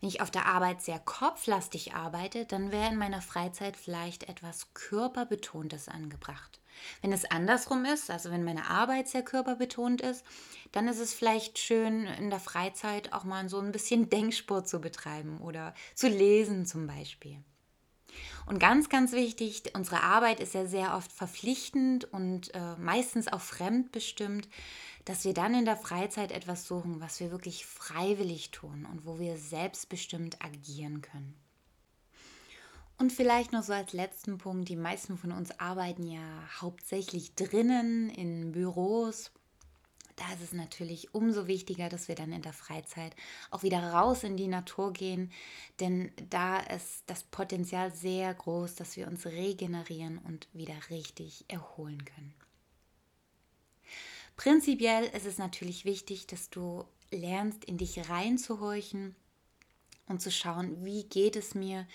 Wenn 0.00 0.08
ich 0.08 0.20
auf 0.20 0.30
der 0.30 0.46
Arbeit 0.46 0.82
sehr 0.82 0.98
kopflastig 0.98 1.94
arbeite, 1.94 2.44
dann 2.44 2.70
wäre 2.70 2.92
in 2.92 2.98
meiner 2.98 3.22
Freizeit 3.22 3.76
vielleicht 3.76 4.28
etwas 4.28 4.74
Körperbetontes 4.74 5.88
angebracht. 5.88 6.60
Wenn 7.00 7.12
es 7.12 7.24
andersrum 7.24 7.86
ist, 7.86 8.10
also 8.10 8.30
wenn 8.30 8.44
meine 8.44 8.68
Arbeit 8.68 9.08
sehr 9.08 9.22
körperbetont 9.22 10.02
ist, 10.02 10.24
dann 10.72 10.88
ist 10.88 10.98
es 10.98 11.14
vielleicht 11.14 11.58
schön, 11.58 12.04
in 12.04 12.28
der 12.28 12.40
Freizeit 12.40 13.14
auch 13.14 13.24
mal 13.24 13.48
so 13.48 13.58
ein 13.58 13.72
bisschen 13.72 14.10
Denksport 14.10 14.68
zu 14.68 14.80
betreiben 14.80 15.38
oder 15.38 15.74
zu 15.94 16.08
lesen 16.08 16.66
zum 16.66 16.86
Beispiel. 16.86 17.42
Und 18.46 18.60
ganz, 18.60 18.88
ganz 18.88 19.12
wichtig, 19.12 19.62
unsere 19.74 20.02
Arbeit 20.02 20.40
ist 20.40 20.54
ja 20.54 20.66
sehr 20.66 20.94
oft 20.94 21.12
verpflichtend 21.12 22.04
und 22.12 22.54
äh, 22.54 22.76
meistens 22.78 23.28
auch 23.28 23.40
fremdbestimmt 23.40 24.48
dass 25.06 25.24
wir 25.24 25.34
dann 25.34 25.54
in 25.54 25.64
der 25.64 25.76
Freizeit 25.76 26.32
etwas 26.32 26.66
suchen, 26.66 27.00
was 27.00 27.20
wir 27.20 27.30
wirklich 27.30 27.64
freiwillig 27.64 28.50
tun 28.50 28.86
und 28.90 29.06
wo 29.06 29.18
wir 29.18 29.38
selbstbestimmt 29.38 30.44
agieren 30.44 31.00
können. 31.00 31.34
Und 32.98 33.12
vielleicht 33.12 33.52
noch 33.52 33.62
so 33.62 33.72
als 33.72 33.92
letzten 33.92 34.36
Punkt, 34.38 34.68
die 34.68 34.76
meisten 34.76 35.16
von 35.16 35.30
uns 35.30 35.60
arbeiten 35.60 36.02
ja 36.02 36.20
hauptsächlich 36.60 37.34
drinnen 37.36 38.10
in 38.10 38.52
Büros. 38.52 39.30
Da 40.16 40.24
ist 40.32 40.42
es 40.42 40.52
natürlich 40.52 41.14
umso 41.14 41.46
wichtiger, 41.46 41.88
dass 41.88 42.08
wir 42.08 42.14
dann 42.16 42.32
in 42.32 42.42
der 42.42 42.54
Freizeit 42.54 43.14
auch 43.50 43.62
wieder 43.62 43.92
raus 43.92 44.24
in 44.24 44.36
die 44.36 44.48
Natur 44.48 44.92
gehen, 44.92 45.30
denn 45.78 46.10
da 46.30 46.58
ist 46.58 47.04
das 47.06 47.22
Potenzial 47.22 47.94
sehr 47.94 48.34
groß, 48.34 48.74
dass 48.74 48.96
wir 48.96 49.06
uns 49.06 49.26
regenerieren 49.26 50.18
und 50.18 50.48
wieder 50.52 50.76
richtig 50.90 51.44
erholen 51.48 52.04
können. 52.04 52.34
Prinzipiell 54.36 55.04
ist 55.04 55.26
es 55.26 55.38
natürlich 55.38 55.84
wichtig, 55.84 56.26
dass 56.26 56.50
du 56.50 56.84
lernst, 57.10 57.64
in 57.64 57.78
dich 57.78 58.08
reinzuhorchen 58.08 59.16
und 60.06 60.20
zu 60.20 60.30
schauen, 60.30 60.84
wie 60.84 61.04
geht 61.04 61.36
es 61.36 61.54
mir. 61.54 61.86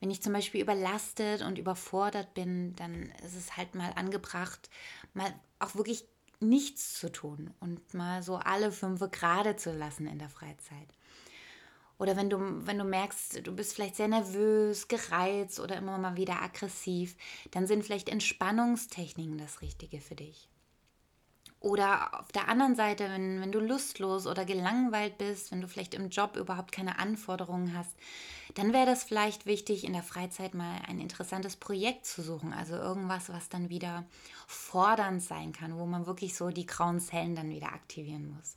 Wenn 0.00 0.10
ich 0.10 0.22
zum 0.22 0.32
Beispiel 0.32 0.60
überlastet 0.60 1.42
und 1.42 1.58
überfordert 1.58 2.34
bin, 2.34 2.76
dann 2.76 3.10
ist 3.24 3.34
es 3.34 3.56
halt 3.56 3.74
mal 3.74 3.92
angebracht, 3.96 4.70
mal 5.14 5.32
auch 5.58 5.74
wirklich 5.74 6.04
nichts 6.40 6.94
zu 6.94 7.10
tun 7.10 7.52
und 7.58 7.94
mal 7.94 8.22
so 8.22 8.36
alle 8.36 8.70
fünf 8.70 9.00
gerade 9.10 9.56
zu 9.56 9.72
lassen 9.72 10.06
in 10.06 10.18
der 10.18 10.28
Freizeit. 10.28 10.88
Oder 11.98 12.16
wenn 12.16 12.30
du, 12.30 12.38
wenn 12.64 12.78
du 12.78 12.84
merkst, 12.84 13.44
du 13.44 13.52
bist 13.52 13.74
vielleicht 13.74 13.96
sehr 13.96 14.06
nervös, 14.06 14.86
gereizt 14.86 15.58
oder 15.58 15.76
immer 15.76 15.98
mal 15.98 16.16
wieder 16.16 16.40
aggressiv, 16.40 17.16
dann 17.50 17.66
sind 17.66 17.82
vielleicht 17.82 18.08
Entspannungstechniken 18.08 19.36
das 19.36 19.62
Richtige 19.62 20.00
für 20.00 20.14
dich. 20.14 20.48
Oder 21.60 22.20
auf 22.20 22.30
der 22.30 22.48
anderen 22.48 22.76
Seite, 22.76 23.08
wenn, 23.10 23.40
wenn 23.40 23.50
du 23.50 23.58
lustlos 23.58 24.28
oder 24.28 24.44
gelangweilt 24.44 25.18
bist, 25.18 25.50
wenn 25.50 25.60
du 25.60 25.66
vielleicht 25.66 25.94
im 25.94 26.08
Job 26.08 26.36
überhaupt 26.36 26.70
keine 26.70 27.00
Anforderungen 27.00 27.76
hast, 27.76 27.90
dann 28.54 28.72
wäre 28.72 28.86
das 28.86 29.02
vielleicht 29.02 29.44
wichtig, 29.44 29.84
in 29.84 29.92
der 29.92 30.04
Freizeit 30.04 30.54
mal 30.54 30.80
ein 30.86 31.00
interessantes 31.00 31.56
Projekt 31.56 32.06
zu 32.06 32.22
suchen. 32.22 32.52
Also 32.52 32.76
irgendwas, 32.76 33.28
was 33.28 33.48
dann 33.48 33.70
wieder 33.70 34.04
fordernd 34.46 35.22
sein 35.22 35.52
kann, 35.52 35.76
wo 35.76 35.84
man 35.84 36.06
wirklich 36.06 36.36
so 36.36 36.50
die 36.50 36.66
grauen 36.66 37.00
Zellen 37.00 37.34
dann 37.34 37.50
wieder 37.50 37.72
aktivieren 37.72 38.34
muss. 38.36 38.56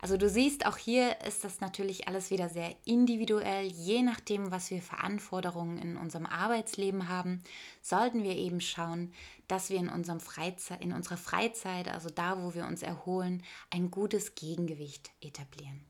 Also 0.00 0.16
du 0.16 0.28
siehst, 0.28 0.64
auch 0.64 0.76
hier 0.76 1.20
ist 1.26 1.42
das 1.42 1.60
natürlich 1.60 2.06
alles 2.06 2.30
wieder 2.30 2.48
sehr 2.48 2.74
individuell. 2.84 3.66
Je 3.66 4.02
nachdem, 4.02 4.52
was 4.52 4.70
wir 4.70 4.80
für 4.80 4.98
Anforderungen 4.98 5.78
in 5.78 5.96
unserem 5.96 6.26
Arbeitsleben 6.26 7.08
haben, 7.08 7.42
sollten 7.82 8.22
wir 8.22 8.36
eben 8.36 8.60
schauen, 8.60 9.12
dass 9.48 9.70
wir 9.70 9.78
in, 9.78 9.88
unserem 9.88 10.20
Freizeit, 10.20 10.82
in 10.82 10.92
unserer 10.92 11.16
Freizeit, 11.16 11.88
also 11.88 12.10
da, 12.10 12.40
wo 12.42 12.54
wir 12.54 12.66
uns 12.66 12.82
erholen, 12.82 13.42
ein 13.70 13.90
gutes 13.90 14.36
Gegengewicht 14.36 15.10
etablieren. 15.20 15.84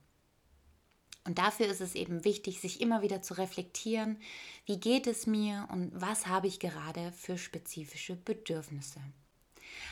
Und 1.25 1.37
dafür 1.37 1.67
ist 1.67 1.83
es 1.83 1.95
eben 1.95 2.25
wichtig, 2.25 2.59
sich 2.59 2.81
immer 2.81 3.03
wieder 3.03 3.21
zu 3.21 3.35
reflektieren, 3.35 4.17
wie 4.65 4.81
geht 4.81 5.07
es 5.07 5.27
mir 5.27 5.69
und 5.71 5.91
was 5.95 6.27
habe 6.27 6.47
ich 6.47 6.59
gerade 6.61 7.13
für 7.13 7.37
spezifische 7.37 8.17
Bedürfnisse. 8.17 9.01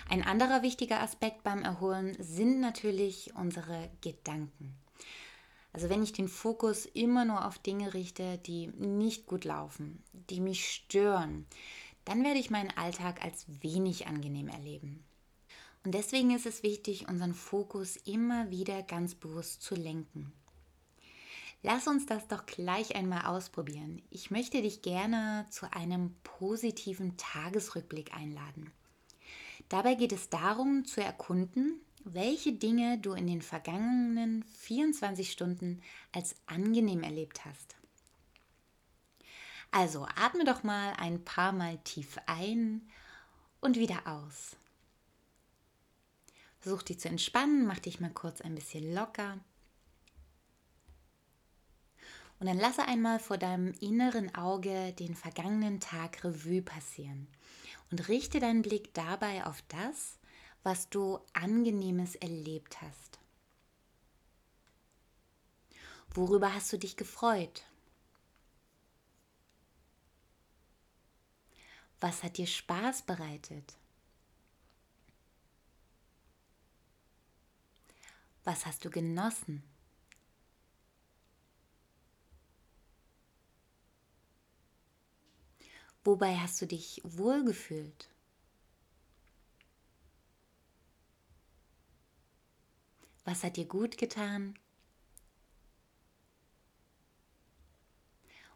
Ein 0.08 0.22
anderer 0.22 0.62
wichtiger 0.62 1.00
Aspekt 1.00 1.42
beim 1.42 1.62
Erholen 1.62 2.16
sind 2.20 2.60
natürlich 2.60 3.32
unsere 3.34 3.90
Gedanken. 4.00 4.76
Also 5.72 5.90
wenn 5.90 6.02
ich 6.02 6.12
den 6.12 6.28
Fokus 6.28 6.86
immer 6.86 7.24
nur 7.24 7.46
auf 7.46 7.58
Dinge 7.58 7.92
richte, 7.92 8.38
die 8.38 8.68
nicht 8.68 9.26
gut 9.26 9.44
laufen, 9.44 10.02
die 10.12 10.40
mich 10.40 10.72
stören, 10.72 11.46
dann 12.06 12.24
werde 12.24 12.38
ich 12.38 12.50
meinen 12.50 12.70
Alltag 12.76 13.22
als 13.22 13.44
wenig 13.62 14.06
angenehm 14.06 14.48
erleben. 14.48 15.04
Und 15.84 15.92
deswegen 15.92 16.30
ist 16.34 16.46
es 16.46 16.62
wichtig, 16.62 17.08
unseren 17.08 17.34
Fokus 17.34 17.96
immer 17.96 18.50
wieder 18.50 18.82
ganz 18.82 19.14
bewusst 19.14 19.62
zu 19.62 19.74
lenken. 19.74 20.32
Lass 21.62 21.88
uns 21.88 22.06
das 22.06 22.26
doch 22.28 22.46
gleich 22.46 22.94
einmal 22.96 23.26
ausprobieren. 23.26 24.02
Ich 24.08 24.30
möchte 24.30 24.62
dich 24.62 24.82
gerne 24.82 25.46
zu 25.50 25.72
einem 25.72 26.14
positiven 26.22 27.16
Tagesrückblick 27.16 28.14
einladen. 28.14 28.72
Dabei 29.68 29.94
geht 29.94 30.12
es 30.12 30.28
darum 30.28 30.84
zu 30.84 31.02
erkunden, 31.02 31.80
welche 32.04 32.52
Dinge 32.52 32.98
du 32.98 33.14
in 33.14 33.26
den 33.26 33.42
vergangenen 33.42 34.44
24 34.44 35.30
Stunden 35.30 35.82
als 36.12 36.36
angenehm 36.46 37.02
erlebt 37.02 37.44
hast. 37.44 37.74
Also 39.72 40.06
atme 40.14 40.44
doch 40.44 40.62
mal 40.62 40.92
ein 40.98 41.24
paar 41.24 41.52
Mal 41.52 41.78
tief 41.78 42.16
ein 42.26 42.88
und 43.60 43.76
wieder 43.76 44.06
aus. 44.06 44.56
Versuch 46.60 46.82
dich 46.82 47.00
zu 47.00 47.08
entspannen, 47.08 47.66
mach 47.66 47.80
dich 47.80 48.00
mal 48.00 48.10
kurz 48.10 48.40
ein 48.40 48.54
bisschen 48.54 48.94
locker. 48.94 49.38
Und 52.38 52.46
dann 52.46 52.58
lasse 52.58 52.86
einmal 52.86 53.18
vor 53.18 53.38
deinem 53.38 53.72
inneren 53.80 54.32
Auge 54.34 54.92
den 54.92 55.16
vergangenen 55.16 55.80
Tag 55.80 56.22
Revue 56.22 56.62
passieren 56.62 57.26
und 57.90 58.08
richte 58.08 58.40
deinen 58.40 58.62
Blick 58.62 58.92
dabei 58.94 59.44
auf 59.44 59.62
das, 59.68 60.18
was 60.62 60.88
du 60.88 61.20
angenehmes 61.32 62.16
erlebt 62.16 62.82
hast. 62.82 63.20
Worüber 66.10 66.54
hast 66.54 66.72
du 66.72 66.78
dich 66.78 66.96
gefreut? 66.96 67.64
Was 72.00 72.22
hat 72.22 72.36
dir 72.36 72.46
Spaß 72.46 73.02
bereitet? 73.02 73.76
Was 78.44 78.66
hast 78.66 78.84
du 78.84 78.90
genossen? 78.90 79.62
Wobei 86.06 86.36
hast 86.36 86.62
du 86.62 86.66
dich 86.66 87.00
wohlgefühlt? 87.02 88.08
Was 93.24 93.42
hat 93.42 93.56
dir 93.56 93.64
gut 93.64 93.98
getan? 93.98 94.56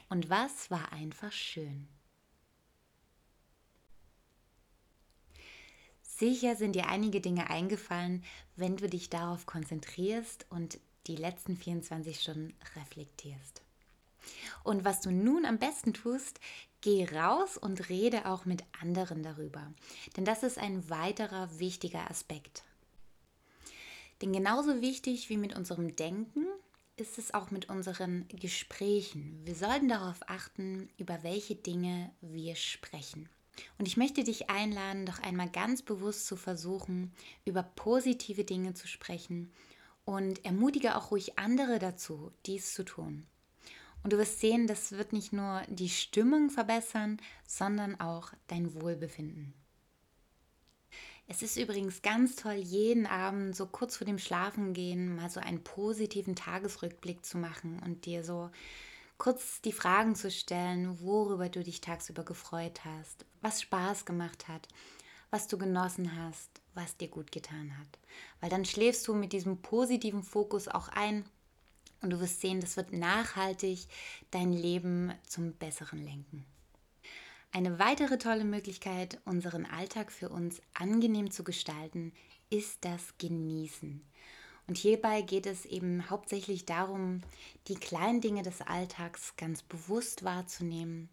Und 0.09 0.30
was 0.30 0.71
war 0.71 0.92
einfach 0.92 1.33
schön? 1.33 1.88
Sicher 6.02 6.54
sind 6.54 6.76
dir 6.76 6.87
einige 6.87 7.21
Dinge 7.21 7.50
eingefallen, 7.50 8.25
wenn 8.54 8.76
du 8.76 8.88
dich 8.88 9.11
darauf 9.11 9.47
konzentrierst 9.47 10.47
und 10.50 10.78
die 11.09 11.16
letzten 11.16 11.57
24 11.57 12.21
Stunden 12.21 12.54
reflektierst. 12.76 13.62
Und 14.62 14.85
was 14.85 15.00
du 15.00 15.11
nun 15.11 15.45
am 15.45 15.59
besten 15.59 15.95
tust, 15.95 16.38
geh 16.81 17.07
raus 17.07 17.57
und 17.57 17.89
rede 17.89 18.27
auch 18.27 18.45
mit 18.45 18.63
anderen 18.81 19.23
darüber. 19.23 19.73
Denn 20.17 20.25
das 20.25 20.43
ist 20.43 20.59
ein 20.59 20.89
weiterer 20.89 21.59
wichtiger 21.59 22.11
Aspekt. 22.11 22.63
Denn 24.23 24.33
genauso 24.33 24.81
wichtig 24.81 25.29
wie 25.31 25.37
mit 25.37 25.57
unserem 25.57 25.97
Denken 25.97 26.47
ist 26.97 27.19
es 27.19 27.33
auch 27.33 27.51
mit 27.51 27.71
unseren 27.71 28.29
Gesprächen. 28.29 29.41
Wir 29.45 29.55
sollten 29.55 29.89
darauf 29.89 30.21
achten, 30.27 30.91
über 30.99 31.23
welche 31.23 31.55
Dinge 31.55 32.13
wir 32.21 32.57
sprechen. 32.57 33.29
Und 33.79 33.89
ich 33.89 33.97
möchte 33.97 34.23
dich 34.23 34.51
einladen, 34.51 35.07
doch 35.07 35.21
einmal 35.21 35.49
ganz 35.49 35.83
bewusst 35.83 36.27
zu 36.27 36.37
versuchen, 36.37 37.13
über 37.45 37.63
positive 37.63 38.45
Dinge 38.45 38.75
zu 38.75 38.87
sprechen 38.87 39.51
und 40.05 40.45
ermutige 40.45 40.97
auch 40.97 41.11
ruhig 41.11 41.39
andere 41.39 41.79
dazu, 41.79 42.33
dies 42.47 42.75
zu 42.75 42.85
tun. 42.85 43.27
Und 44.02 44.12
du 44.12 44.19
wirst 44.19 44.40
sehen, 44.40 44.66
das 44.66 44.92
wird 44.92 45.12
nicht 45.12 45.33
nur 45.33 45.62
die 45.69 45.90
Stimmung 45.90 46.50
verbessern, 46.50 47.19
sondern 47.47 48.00
auch 48.00 48.33
dein 48.47 48.75
Wohlbefinden. 48.75 49.54
Es 51.33 51.42
ist 51.42 51.57
übrigens 51.57 52.02
ganz 52.02 52.35
toll, 52.35 52.54
jeden 52.54 53.07
Abend 53.07 53.54
so 53.54 53.66
kurz 53.66 53.97
vor 53.97 54.04
dem 54.04 54.19
Schlafengehen 54.19 55.14
mal 55.14 55.30
so 55.30 55.38
einen 55.38 55.62
positiven 55.62 56.35
Tagesrückblick 56.35 57.25
zu 57.25 57.38
machen 57.38 57.80
und 57.85 58.04
dir 58.04 58.25
so 58.25 58.50
kurz 59.16 59.61
die 59.61 59.71
Fragen 59.71 60.16
zu 60.16 60.28
stellen, 60.30 60.99
worüber 61.00 61.49
du 61.49 61.62
dich 61.62 61.83
tagsüber 61.83 62.25
gefreut 62.25 62.80
hast, 62.85 63.26
was 63.42 63.62
Spaß 63.62 64.07
gemacht 64.07 64.49
hat, 64.49 64.66
was 65.30 65.47
du 65.47 65.57
genossen 65.57 66.16
hast, 66.16 66.50
was 66.75 66.97
dir 66.97 67.09
gut 67.09 67.30
getan 67.30 67.78
hat. 67.78 67.99
Weil 68.40 68.50
dann 68.50 68.64
schläfst 68.64 69.07
du 69.07 69.14
mit 69.14 69.33
diesem 69.33 69.62
positiven 69.62 70.25
Fokus 70.25 70.66
auch 70.66 70.88
ein 70.88 71.25
und 72.02 72.11
du 72.11 72.21
wirst 72.21 72.40
sehen, 72.40 72.61
das 72.61 72.76
wird 72.76 72.92
nachhaltig 72.92 73.87
dein 74.30 74.52
Leben 74.52 75.12
zum 75.26 75.52
Besseren 75.52 76.02
lenken. 76.02 76.45
Eine 77.52 77.78
weitere 77.78 78.19
tolle 78.19 78.45
Möglichkeit, 78.45 79.19
unseren 79.25 79.66
Alltag 79.66 80.12
für 80.12 80.28
uns 80.28 80.62
angenehm 80.73 81.30
zu 81.30 81.42
gestalten, 81.42 82.12
ist 82.49 82.85
das 82.85 83.19
Genießen. 83.19 84.02
Und 84.69 84.78
hierbei 84.78 85.23
geht 85.23 85.47
es 85.47 85.66
eben 85.66 86.09
hauptsächlich 86.11 86.64
darum, 86.64 87.23
die 87.66 87.75
kleinen 87.75 88.21
Dinge 88.21 88.42
des 88.42 88.61
Alltags 88.61 89.35
ganz 89.37 89.62
bewusst 89.62 90.23
wahrzunehmen, 90.23 91.09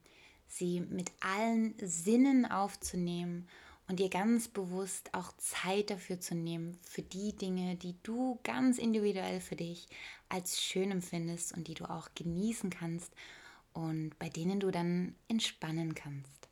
sie 0.48 0.82
mit 0.82 1.12
allen 1.22 1.74
Sinnen 1.82 2.46
aufzunehmen 2.46 3.48
und 3.88 4.00
dir 4.00 4.10
ganz 4.10 4.48
bewusst 4.48 5.14
auch 5.14 5.32
Zeit 5.38 5.90
dafür 5.90 6.20
zu 6.20 6.36
nehmen, 6.36 6.78
für 6.82 7.02
die 7.02 7.36
Dinge, 7.36 7.76
die 7.76 7.96
du 8.04 8.40
ganz 8.44 8.78
individuell 8.78 9.40
für 9.40 9.56
dich 9.56 9.88
als 10.30 10.62
schön 10.62 10.92
empfindest 10.92 11.56
und 11.56 11.68
die 11.68 11.74
du 11.74 11.90
auch 11.90 12.10
genießen 12.14 12.70
kannst 12.70 13.14
und 13.74 14.18
bei 14.20 14.30
denen 14.30 14.60
du 14.60 14.72
dann 14.72 15.16
entspannen 15.28 15.96
kannst. 15.96 16.50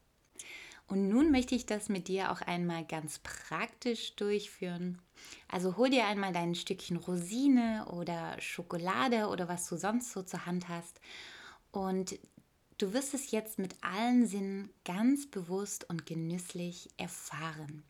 Und 0.87 1.09
nun 1.09 1.31
möchte 1.31 1.55
ich 1.55 1.65
das 1.65 1.89
mit 1.89 2.07
dir 2.07 2.31
auch 2.31 2.41
einmal 2.41 2.85
ganz 2.85 3.19
praktisch 3.19 4.15
durchführen. 4.15 5.01
Also 5.47 5.77
hol 5.77 5.89
dir 5.89 6.05
einmal 6.05 6.31
dein 6.31 6.53
Stückchen 6.53 6.97
Rosine 6.97 7.87
oder 7.91 8.39
Schokolade 8.39 9.27
oder 9.27 9.47
was 9.47 9.67
du 9.67 9.77
sonst 9.77 10.11
so 10.11 10.21
zur 10.21 10.45
Hand 10.45 10.69
hast 10.69 11.01
und 11.71 12.19
du 12.77 12.93
wirst 12.93 13.13
es 13.13 13.31
jetzt 13.31 13.59
mit 13.59 13.75
allen 13.81 14.25
Sinnen 14.25 14.69
ganz 14.83 15.29
bewusst 15.29 15.89
und 15.89 16.05
genüsslich 16.05 16.89
erfahren. 16.97 17.83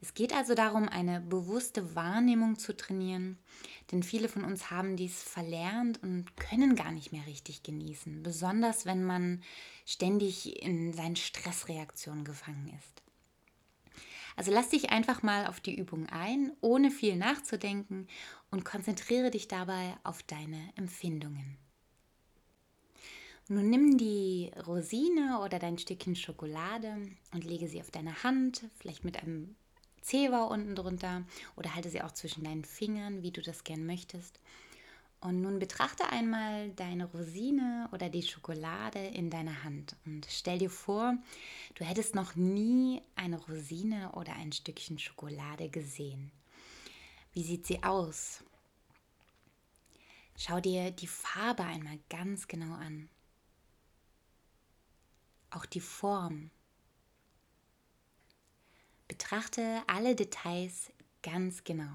Es 0.00 0.14
geht 0.14 0.34
also 0.34 0.54
darum, 0.54 0.88
eine 0.88 1.20
bewusste 1.20 1.94
Wahrnehmung 1.94 2.58
zu 2.58 2.76
trainieren, 2.76 3.38
denn 3.92 4.02
viele 4.02 4.28
von 4.28 4.42
uns 4.42 4.68
haben 4.68 4.96
dies 4.96 5.22
verlernt 5.22 6.02
und 6.02 6.36
können 6.36 6.74
gar 6.74 6.90
nicht 6.90 7.12
mehr 7.12 7.24
richtig 7.26 7.62
genießen, 7.62 8.24
besonders 8.24 8.84
wenn 8.84 9.04
man 9.04 9.44
ständig 9.86 10.60
in 10.60 10.92
seinen 10.92 11.14
Stressreaktionen 11.14 12.24
gefangen 12.24 12.72
ist. 12.76 13.02
Also 14.34 14.50
lass 14.50 14.70
dich 14.70 14.90
einfach 14.90 15.22
mal 15.22 15.46
auf 15.46 15.60
die 15.60 15.78
Übung 15.78 16.08
ein, 16.08 16.50
ohne 16.60 16.90
viel 16.90 17.16
nachzudenken 17.16 18.08
und 18.50 18.64
konzentriere 18.64 19.30
dich 19.30 19.46
dabei 19.46 19.96
auf 20.02 20.24
deine 20.24 20.72
Empfindungen. 20.74 21.61
Nun 23.48 23.70
nimm 23.70 23.98
die 23.98 24.52
Rosine 24.66 25.40
oder 25.44 25.58
dein 25.58 25.76
Stückchen 25.76 26.14
Schokolade 26.14 26.96
und 27.32 27.44
lege 27.44 27.68
sie 27.68 27.80
auf 27.80 27.90
deine 27.90 28.22
Hand, 28.22 28.64
vielleicht 28.78 29.04
mit 29.04 29.20
einem 29.20 29.56
Zewa 30.00 30.44
unten 30.44 30.76
drunter 30.76 31.24
oder 31.56 31.74
halte 31.74 31.90
sie 31.90 32.02
auch 32.02 32.12
zwischen 32.12 32.44
deinen 32.44 32.64
Fingern, 32.64 33.22
wie 33.22 33.32
du 33.32 33.42
das 33.42 33.64
gern 33.64 33.84
möchtest. 33.84 34.38
Und 35.20 35.40
nun 35.40 35.58
betrachte 35.58 36.08
einmal 36.08 36.70
deine 36.70 37.04
Rosine 37.04 37.88
oder 37.92 38.08
die 38.08 38.22
Schokolade 38.22 38.98
in 38.98 39.30
deiner 39.30 39.62
Hand 39.64 39.96
und 40.04 40.26
stell 40.28 40.58
dir 40.58 40.70
vor, 40.70 41.16
du 41.74 41.84
hättest 41.84 42.14
noch 42.14 42.34
nie 42.36 43.02
eine 43.14 43.40
Rosine 43.40 44.12
oder 44.12 44.34
ein 44.34 44.52
Stückchen 44.52 44.98
Schokolade 44.98 45.68
gesehen. 45.68 46.32
Wie 47.34 47.42
sieht 47.42 47.66
sie 47.66 47.82
aus? 47.82 48.42
Schau 50.36 50.60
dir 50.60 50.90
die 50.90 51.06
Farbe 51.06 51.64
einmal 51.64 51.98
ganz 52.08 52.48
genau 52.48 52.74
an. 52.74 53.08
Auch 55.52 55.66
die 55.66 55.80
Form. 55.80 56.50
Betrachte 59.06 59.82
alle 59.86 60.16
Details 60.16 60.90
ganz 61.22 61.62
genau. 61.62 61.92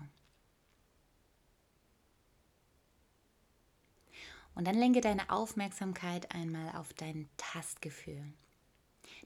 Und 4.53 4.65
dann 4.67 4.75
lenke 4.75 5.01
deine 5.01 5.31
Aufmerksamkeit 5.31 6.33
einmal 6.35 6.75
auf 6.75 6.93
dein 6.93 7.29
Tastgefühl. 7.37 8.31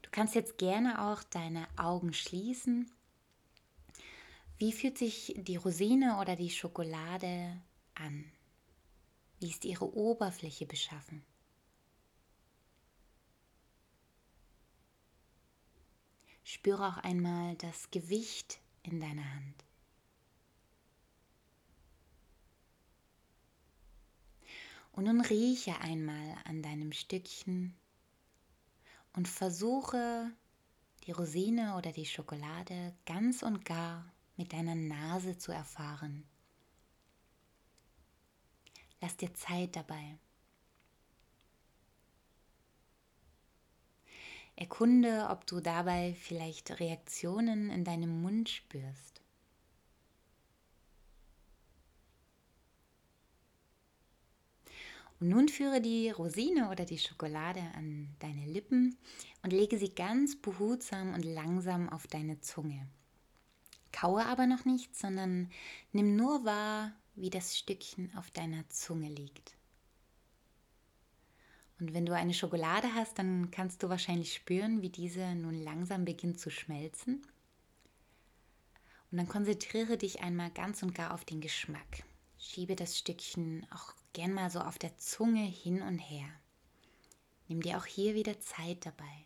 Du 0.01 0.09
kannst 0.11 0.35
jetzt 0.35 0.57
gerne 0.57 1.09
auch 1.09 1.23
deine 1.23 1.67
Augen 1.77 2.13
schließen. 2.13 2.89
Wie 4.57 4.71
fühlt 4.71 4.97
sich 4.97 5.33
die 5.37 5.57
Rosine 5.57 6.19
oder 6.21 6.37
die 6.37 6.49
Schokolade 6.49 7.61
an? 7.95 8.31
Wie 9.39 9.49
ist 9.49 9.65
ihre 9.65 9.93
Oberfläche 9.93 10.65
beschaffen? 10.65 11.25
Spüre 16.53 16.85
auch 16.85 16.97
einmal 16.97 17.55
das 17.55 17.91
Gewicht 17.91 18.59
in 18.83 18.99
deiner 18.99 19.23
Hand. 19.35 19.63
Und 24.91 25.05
nun 25.05 25.21
rieche 25.21 25.79
einmal 25.79 26.35
an 26.43 26.61
deinem 26.61 26.91
Stückchen 26.91 27.73
und 29.13 29.29
versuche 29.29 30.29
die 31.05 31.13
Rosine 31.13 31.77
oder 31.77 31.93
die 31.93 32.05
Schokolade 32.05 32.97
ganz 33.05 33.43
und 33.43 33.63
gar 33.63 34.11
mit 34.35 34.51
deiner 34.51 34.75
Nase 34.75 35.37
zu 35.37 35.53
erfahren. 35.53 36.25
Lass 38.99 39.15
dir 39.15 39.33
Zeit 39.35 39.77
dabei. 39.77 40.17
Erkunde, 44.61 45.27
ob 45.31 45.47
du 45.47 45.59
dabei 45.59 46.15
vielleicht 46.21 46.79
Reaktionen 46.79 47.71
in 47.71 47.83
deinem 47.83 48.21
Mund 48.21 48.47
spürst. 48.47 49.19
Und 55.19 55.29
nun 55.29 55.49
führe 55.49 55.81
die 55.81 56.11
Rosine 56.11 56.69
oder 56.69 56.85
die 56.85 56.99
Schokolade 56.99 57.59
an 57.75 58.15
deine 58.19 58.45
Lippen 58.45 58.99
und 59.41 59.51
lege 59.51 59.79
sie 59.79 59.95
ganz 59.95 60.39
behutsam 60.39 61.15
und 61.15 61.25
langsam 61.25 61.89
auf 61.89 62.05
deine 62.05 62.39
Zunge. 62.41 62.87
Kaue 63.91 64.23
aber 64.23 64.45
noch 64.45 64.65
nicht, 64.65 64.95
sondern 64.95 65.49
nimm 65.91 66.15
nur 66.15 66.45
wahr, 66.45 66.91
wie 67.15 67.31
das 67.31 67.57
Stückchen 67.57 68.13
auf 68.15 68.29
deiner 68.29 68.69
Zunge 68.69 69.09
liegt. 69.09 69.55
Und 71.81 71.95
wenn 71.95 72.05
du 72.05 72.13
eine 72.13 72.35
Schokolade 72.35 72.93
hast, 72.93 73.17
dann 73.17 73.49
kannst 73.49 73.81
du 73.81 73.89
wahrscheinlich 73.89 74.35
spüren, 74.35 74.83
wie 74.83 74.89
diese 74.89 75.33
nun 75.33 75.55
langsam 75.63 76.05
beginnt 76.05 76.39
zu 76.39 76.51
schmelzen. 76.51 77.23
Und 79.09 79.17
dann 79.17 79.27
konzentriere 79.27 79.97
dich 79.97 80.21
einmal 80.21 80.51
ganz 80.51 80.83
und 80.83 80.93
gar 80.93 81.11
auf 81.11 81.25
den 81.25 81.41
Geschmack. 81.41 82.03
Schiebe 82.37 82.75
das 82.75 82.99
Stückchen 82.99 83.65
auch 83.71 83.95
gern 84.13 84.31
mal 84.31 84.51
so 84.51 84.59
auf 84.59 84.77
der 84.77 84.95
Zunge 84.99 85.43
hin 85.43 85.81
und 85.81 85.97
her. 85.97 86.29
Nimm 87.47 87.61
dir 87.61 87.79
auch 87.79 87.87
hier 87.87 88.13
wieder 88.13 88.39
Zeit 88.39 88.85
dabei. 88.85 89.25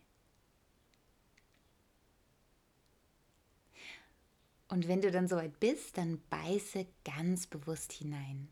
Und 4.68 4.88
wenn 4.88 5.02
du 5.02 5.10
dann 5.10 5.28
soweit 5.28 5.60
bist, 5.60 5.98
dann 5.98 6.22
beiße 6.30 6.86
ganz 7.04 7.46
bewusst 7.46 7.92
hinein 7.92 8.48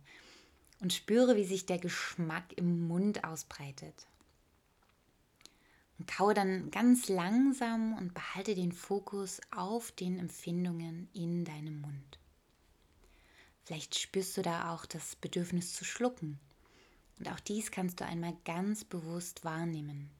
und 0.80 0.92
spüre, 0.92 1.37
wie 1.37 1.44
sich 1.44 1.66
der 1.66 1.78
Geschmack 1.78 2.52
im 2.56 2.87
Mund 2.87 3.24
ausbreitet. 3.24 4.06
Und 5.98 6.08
kaue 6.08 6.34
dann 6.34 6.70
ganz 6.70 7.08
langsam 7.08 7.96
und 7.96 8.14
behalte 8.14 8.54
den 8.54 8.72
Fokus 8.72 9.40
auf 9.50 9.92
den 9.92 10.18
Empfindungen 10.18 11.08
in 11.14 11.44
deinem 11.44 11.80
Mund. 11.80 12.18
Vielleicht 13.64 13.98
spürst 13.98 14.37
du 14.37 14.42
da 14.42 14.74
auch 14.74 14.84
das 14.84 15.16
Bedürfnis 15.16 15.72
zu 15.72 15.84
schlucken 15.84 16.38
Und 17.18 17.30
auch 17.30 17.40
dies 17.40 17.70
kannst 17.70 18.00
du 18.00 18.04
einmal 18.04 18.37
ganz 18.44 18.84
bewusst 18.84 19.44
wahrnehmen. 19.44 20.10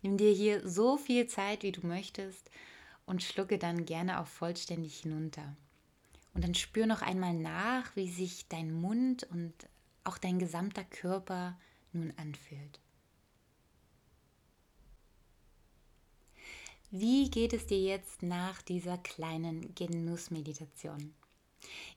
Nimm 0.00 0.16
dir 0.16 0.32
hier 0.32 0.68
so 0.68 0.96
viel 0.96 1.26
Zeit, 1.26 1.62
wie 1.62 1.72
du 1.72 1.86
möchtest 1.86 2.50
und 3.06 3.22
schlucke 3.22 3.58
dann 3.58 3.84
gerne 3.84 4.20
auch 4.20 4.26
vollständig 4.26 5.00
hinunter. 5.00 5.56
Und 6.34 6.44
dann 6.44 6.54
spür 6.54 6.86
noch 6.86 7.02
einmal 7.02 7.34
nach, 7.34 7.94
wie 7.94 8.08
sich 8.08 8.48
dein 8.48 8.72
Mund 8.72 9.24
und 9.24 9.52
auch 10.04 10.18
dein 10.18 10.38
gesamter 10.38 10.84
Körper 10.84 11.58
nun 11.92 12.12
anfühlt. 12.16 12.80
Wie 16.90 17.30
geht 17.30 17.52
es 17.52 17.66
dir 17.66 17.80
jetzt 17.80 18.22
nach 18.22 18.60
dieser 18.62 18.98
kleinen 18.98 19.74
Genussmeditation? 19.74 21.14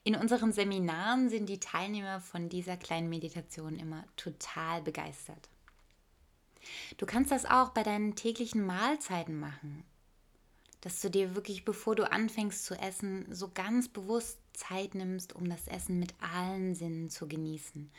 In 0.04 0.16
unseren 0.16 0.52
Seminaren 0.52 1.28
sind 1.28 1.48
die 1.48 1.60
Teilnehmer 1.60 2.20
von 2.20 2.48
dieser 2.48 2.76
kleinen 2.76 3.08
Meditation 3.08 3.78
immer 3.78 4.04
total 4.16 4.80
begeistert. 4.82 5.48
Du 6.96 7.06
kannst 7.06 7.30
das 7.30 7.44
auch 7.44 7.70
bei 7.70 7.82
deinen 7.82 8.14
täglichen 8.14 8.64
Mahlzeiten 8.64 9.38
machen 9.38 9.84
dass 10.80 11.00
du 11.00 11.10
dir 11.10 11.34
wirklich, 11.34 11.64
bevor 11.64 11.94
du 11.94 12.10
anfängst 12.10 12.64
zu 12.64 12.74
essen, 12.74 13.26
so 13.30 13.50
ganz 13.52 13.88
bewusst 13.88 14.38
Zeit 14.52 14.94
nimmst, 14.94 15.34
um 15.34 15.48
das 15.48 15.68
Essen 15.68 15.98
mit 15.98 16.14
allen 16.20 16.74
Sinnen 16.74 17.10
zu 17.10 17.28
genießen. 17.28 17.90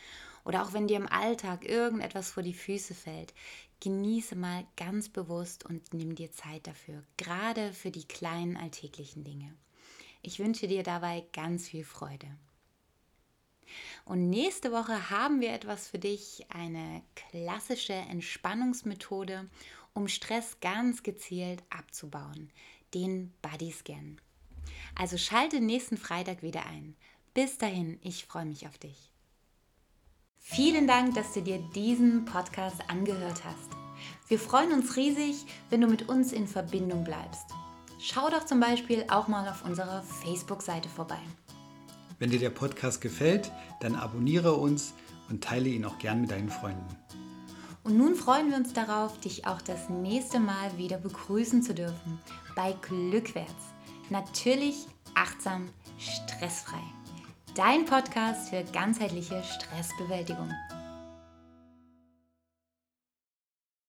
Oder 0.45 0.63
auch 0.63 0.73
wenn 0.73 0.87
dir 0.87 0.97
im 0.97 1.07
Alltag 1.11 1.67
irgendetwas 1.67 2.31
vor 2.31 2.43
die 2.43 2.53
Füße 2.53 2.95
fällt, 2.95 3.33
genieße 3.81 4.35
mal 4.35 4.65
ganz 4.75 5.09
bewusst 5.09 5.65
und 5.65 5.93
nimm 5.93 6.15
dir 6.15 6.31
Zeit 6.31 6.67
dafür, 6.67 7.03
gerade 7.17 7.73
für 7.73 7.91
die 7.91 8.07
kleinen 8.07 8.57
alltäglichen 8.57 9.23
Dinge. 9.23 9.53
Ich 10.21 10.39
wünsche 10.39 10.67
dir 10.67 10.83
dabei 10.83 11.25
ganz 11.33 11.67
viel 11.67 11.83
Freude. 11.83 12.27
Und 14.05 14.29
nächste 14.29 14.71
Woche 14.71 15.09
haben 15.09 15.41
wir 15.41 15.51
etwas 15.51 15.89
für 15.89 15.99
dich, 15.99 16.45
eine 16.49 17.03
klassische 17.15 17.93
Entspannungsmethode, 17.93 19.49
um 19.97 20.07
Stress 20.07 20.59
ganz 20.61 21.03
gezielt 21.03 21.63
abzubauen 21.69 22.51
den 22.93 23.33
Bodyscan. 23.41 24.21
Also 24.95 25.17
schalte 25.17 25.59
nächsten 25.59 25.97
Freitag 25.97 26.41
wieder 26.43 26.65
ein. 26.65 26.95
Bis 27.33 27.57
dahin, 27.57 27.99
ich 28.01 28.25
freue 28.25 28.45
mich 28.45 28.67
auf 28.67 28.77
dich. 28.77 29.11
Vielen 30.39 30.87
Dank, 30.87 31.15
dass 31.15 31.33
du 31.33 31.41
dir 31.41 31.59
diesen 31.75 32.25
Podcast 32.25 32.89
angehört 32.89 33.43
hast. 33.43 33.69
Wir 34.27 34.39
freuen 34.39 34.71
uns 34.71 34.95
riesig, 34.95 35.45
wenn 35.69 35.81
du 35.81 35.87
mit 35.87 36.07
uns 36.07 36.31
in 36.31 36.47
Verbindung 36.47 37.03
bleibst. 37.03 37.47
Schau 37.99 38.29
doch 38.29 38.45
zum 38.45 38.59
Beispiel 38.59 39.03
auch 39.09 39.27
mal 39.27 39.49
auf 39.49 39.65
unserer 39.65 40.03
Facebook-Seite 40.03 40.87
vorbei. 40.87 41.19
Wenn 42.19 42.29
dir 42.29 42.39
der 42.39 42.51
Podcast 42.51 43.01
gefällt, 43.01 43.51
dann 43.81 43.95
abonniere 43.95 44.53
uns 44.53 44.93
und 45.29 45.43
teile 45.43 45.69
ihn 45.69 45.85
auch 45.85 45.97
gern 45.97 46.21
mit 46.21 46.31
deinen 46.31 46.49
Freunden. 46.49 46.95
Und 47.87 47.97
nun 47.97 48.15
freuen 48.15 48.49
wir 48.49 48.57
uns 48.57 48.73
darauf, 48.73 49.17
dich 49.21 49.47
auch 49.47 49.61
das 49.61 49.87
nächste 49.87 50.41
Mal 50.41 50.77
wieder 50.77 50.97
begrüßen 50.97 51.63
zu 51.63 51.73
dürfen 51.73 52.19
bei 52.53 52.75
Glückwärts. 52.81 53.71
Natürlich 54.09 54.87
achtsam, 55.15 55.69
stressfrei. 55.97 56.81
Dein 57.55 57.85
Podcast 57.85 58.49
für 58.49 58.65
ganzheitliche 58.73 59.41
Stressbewältigung. 59.41 60.51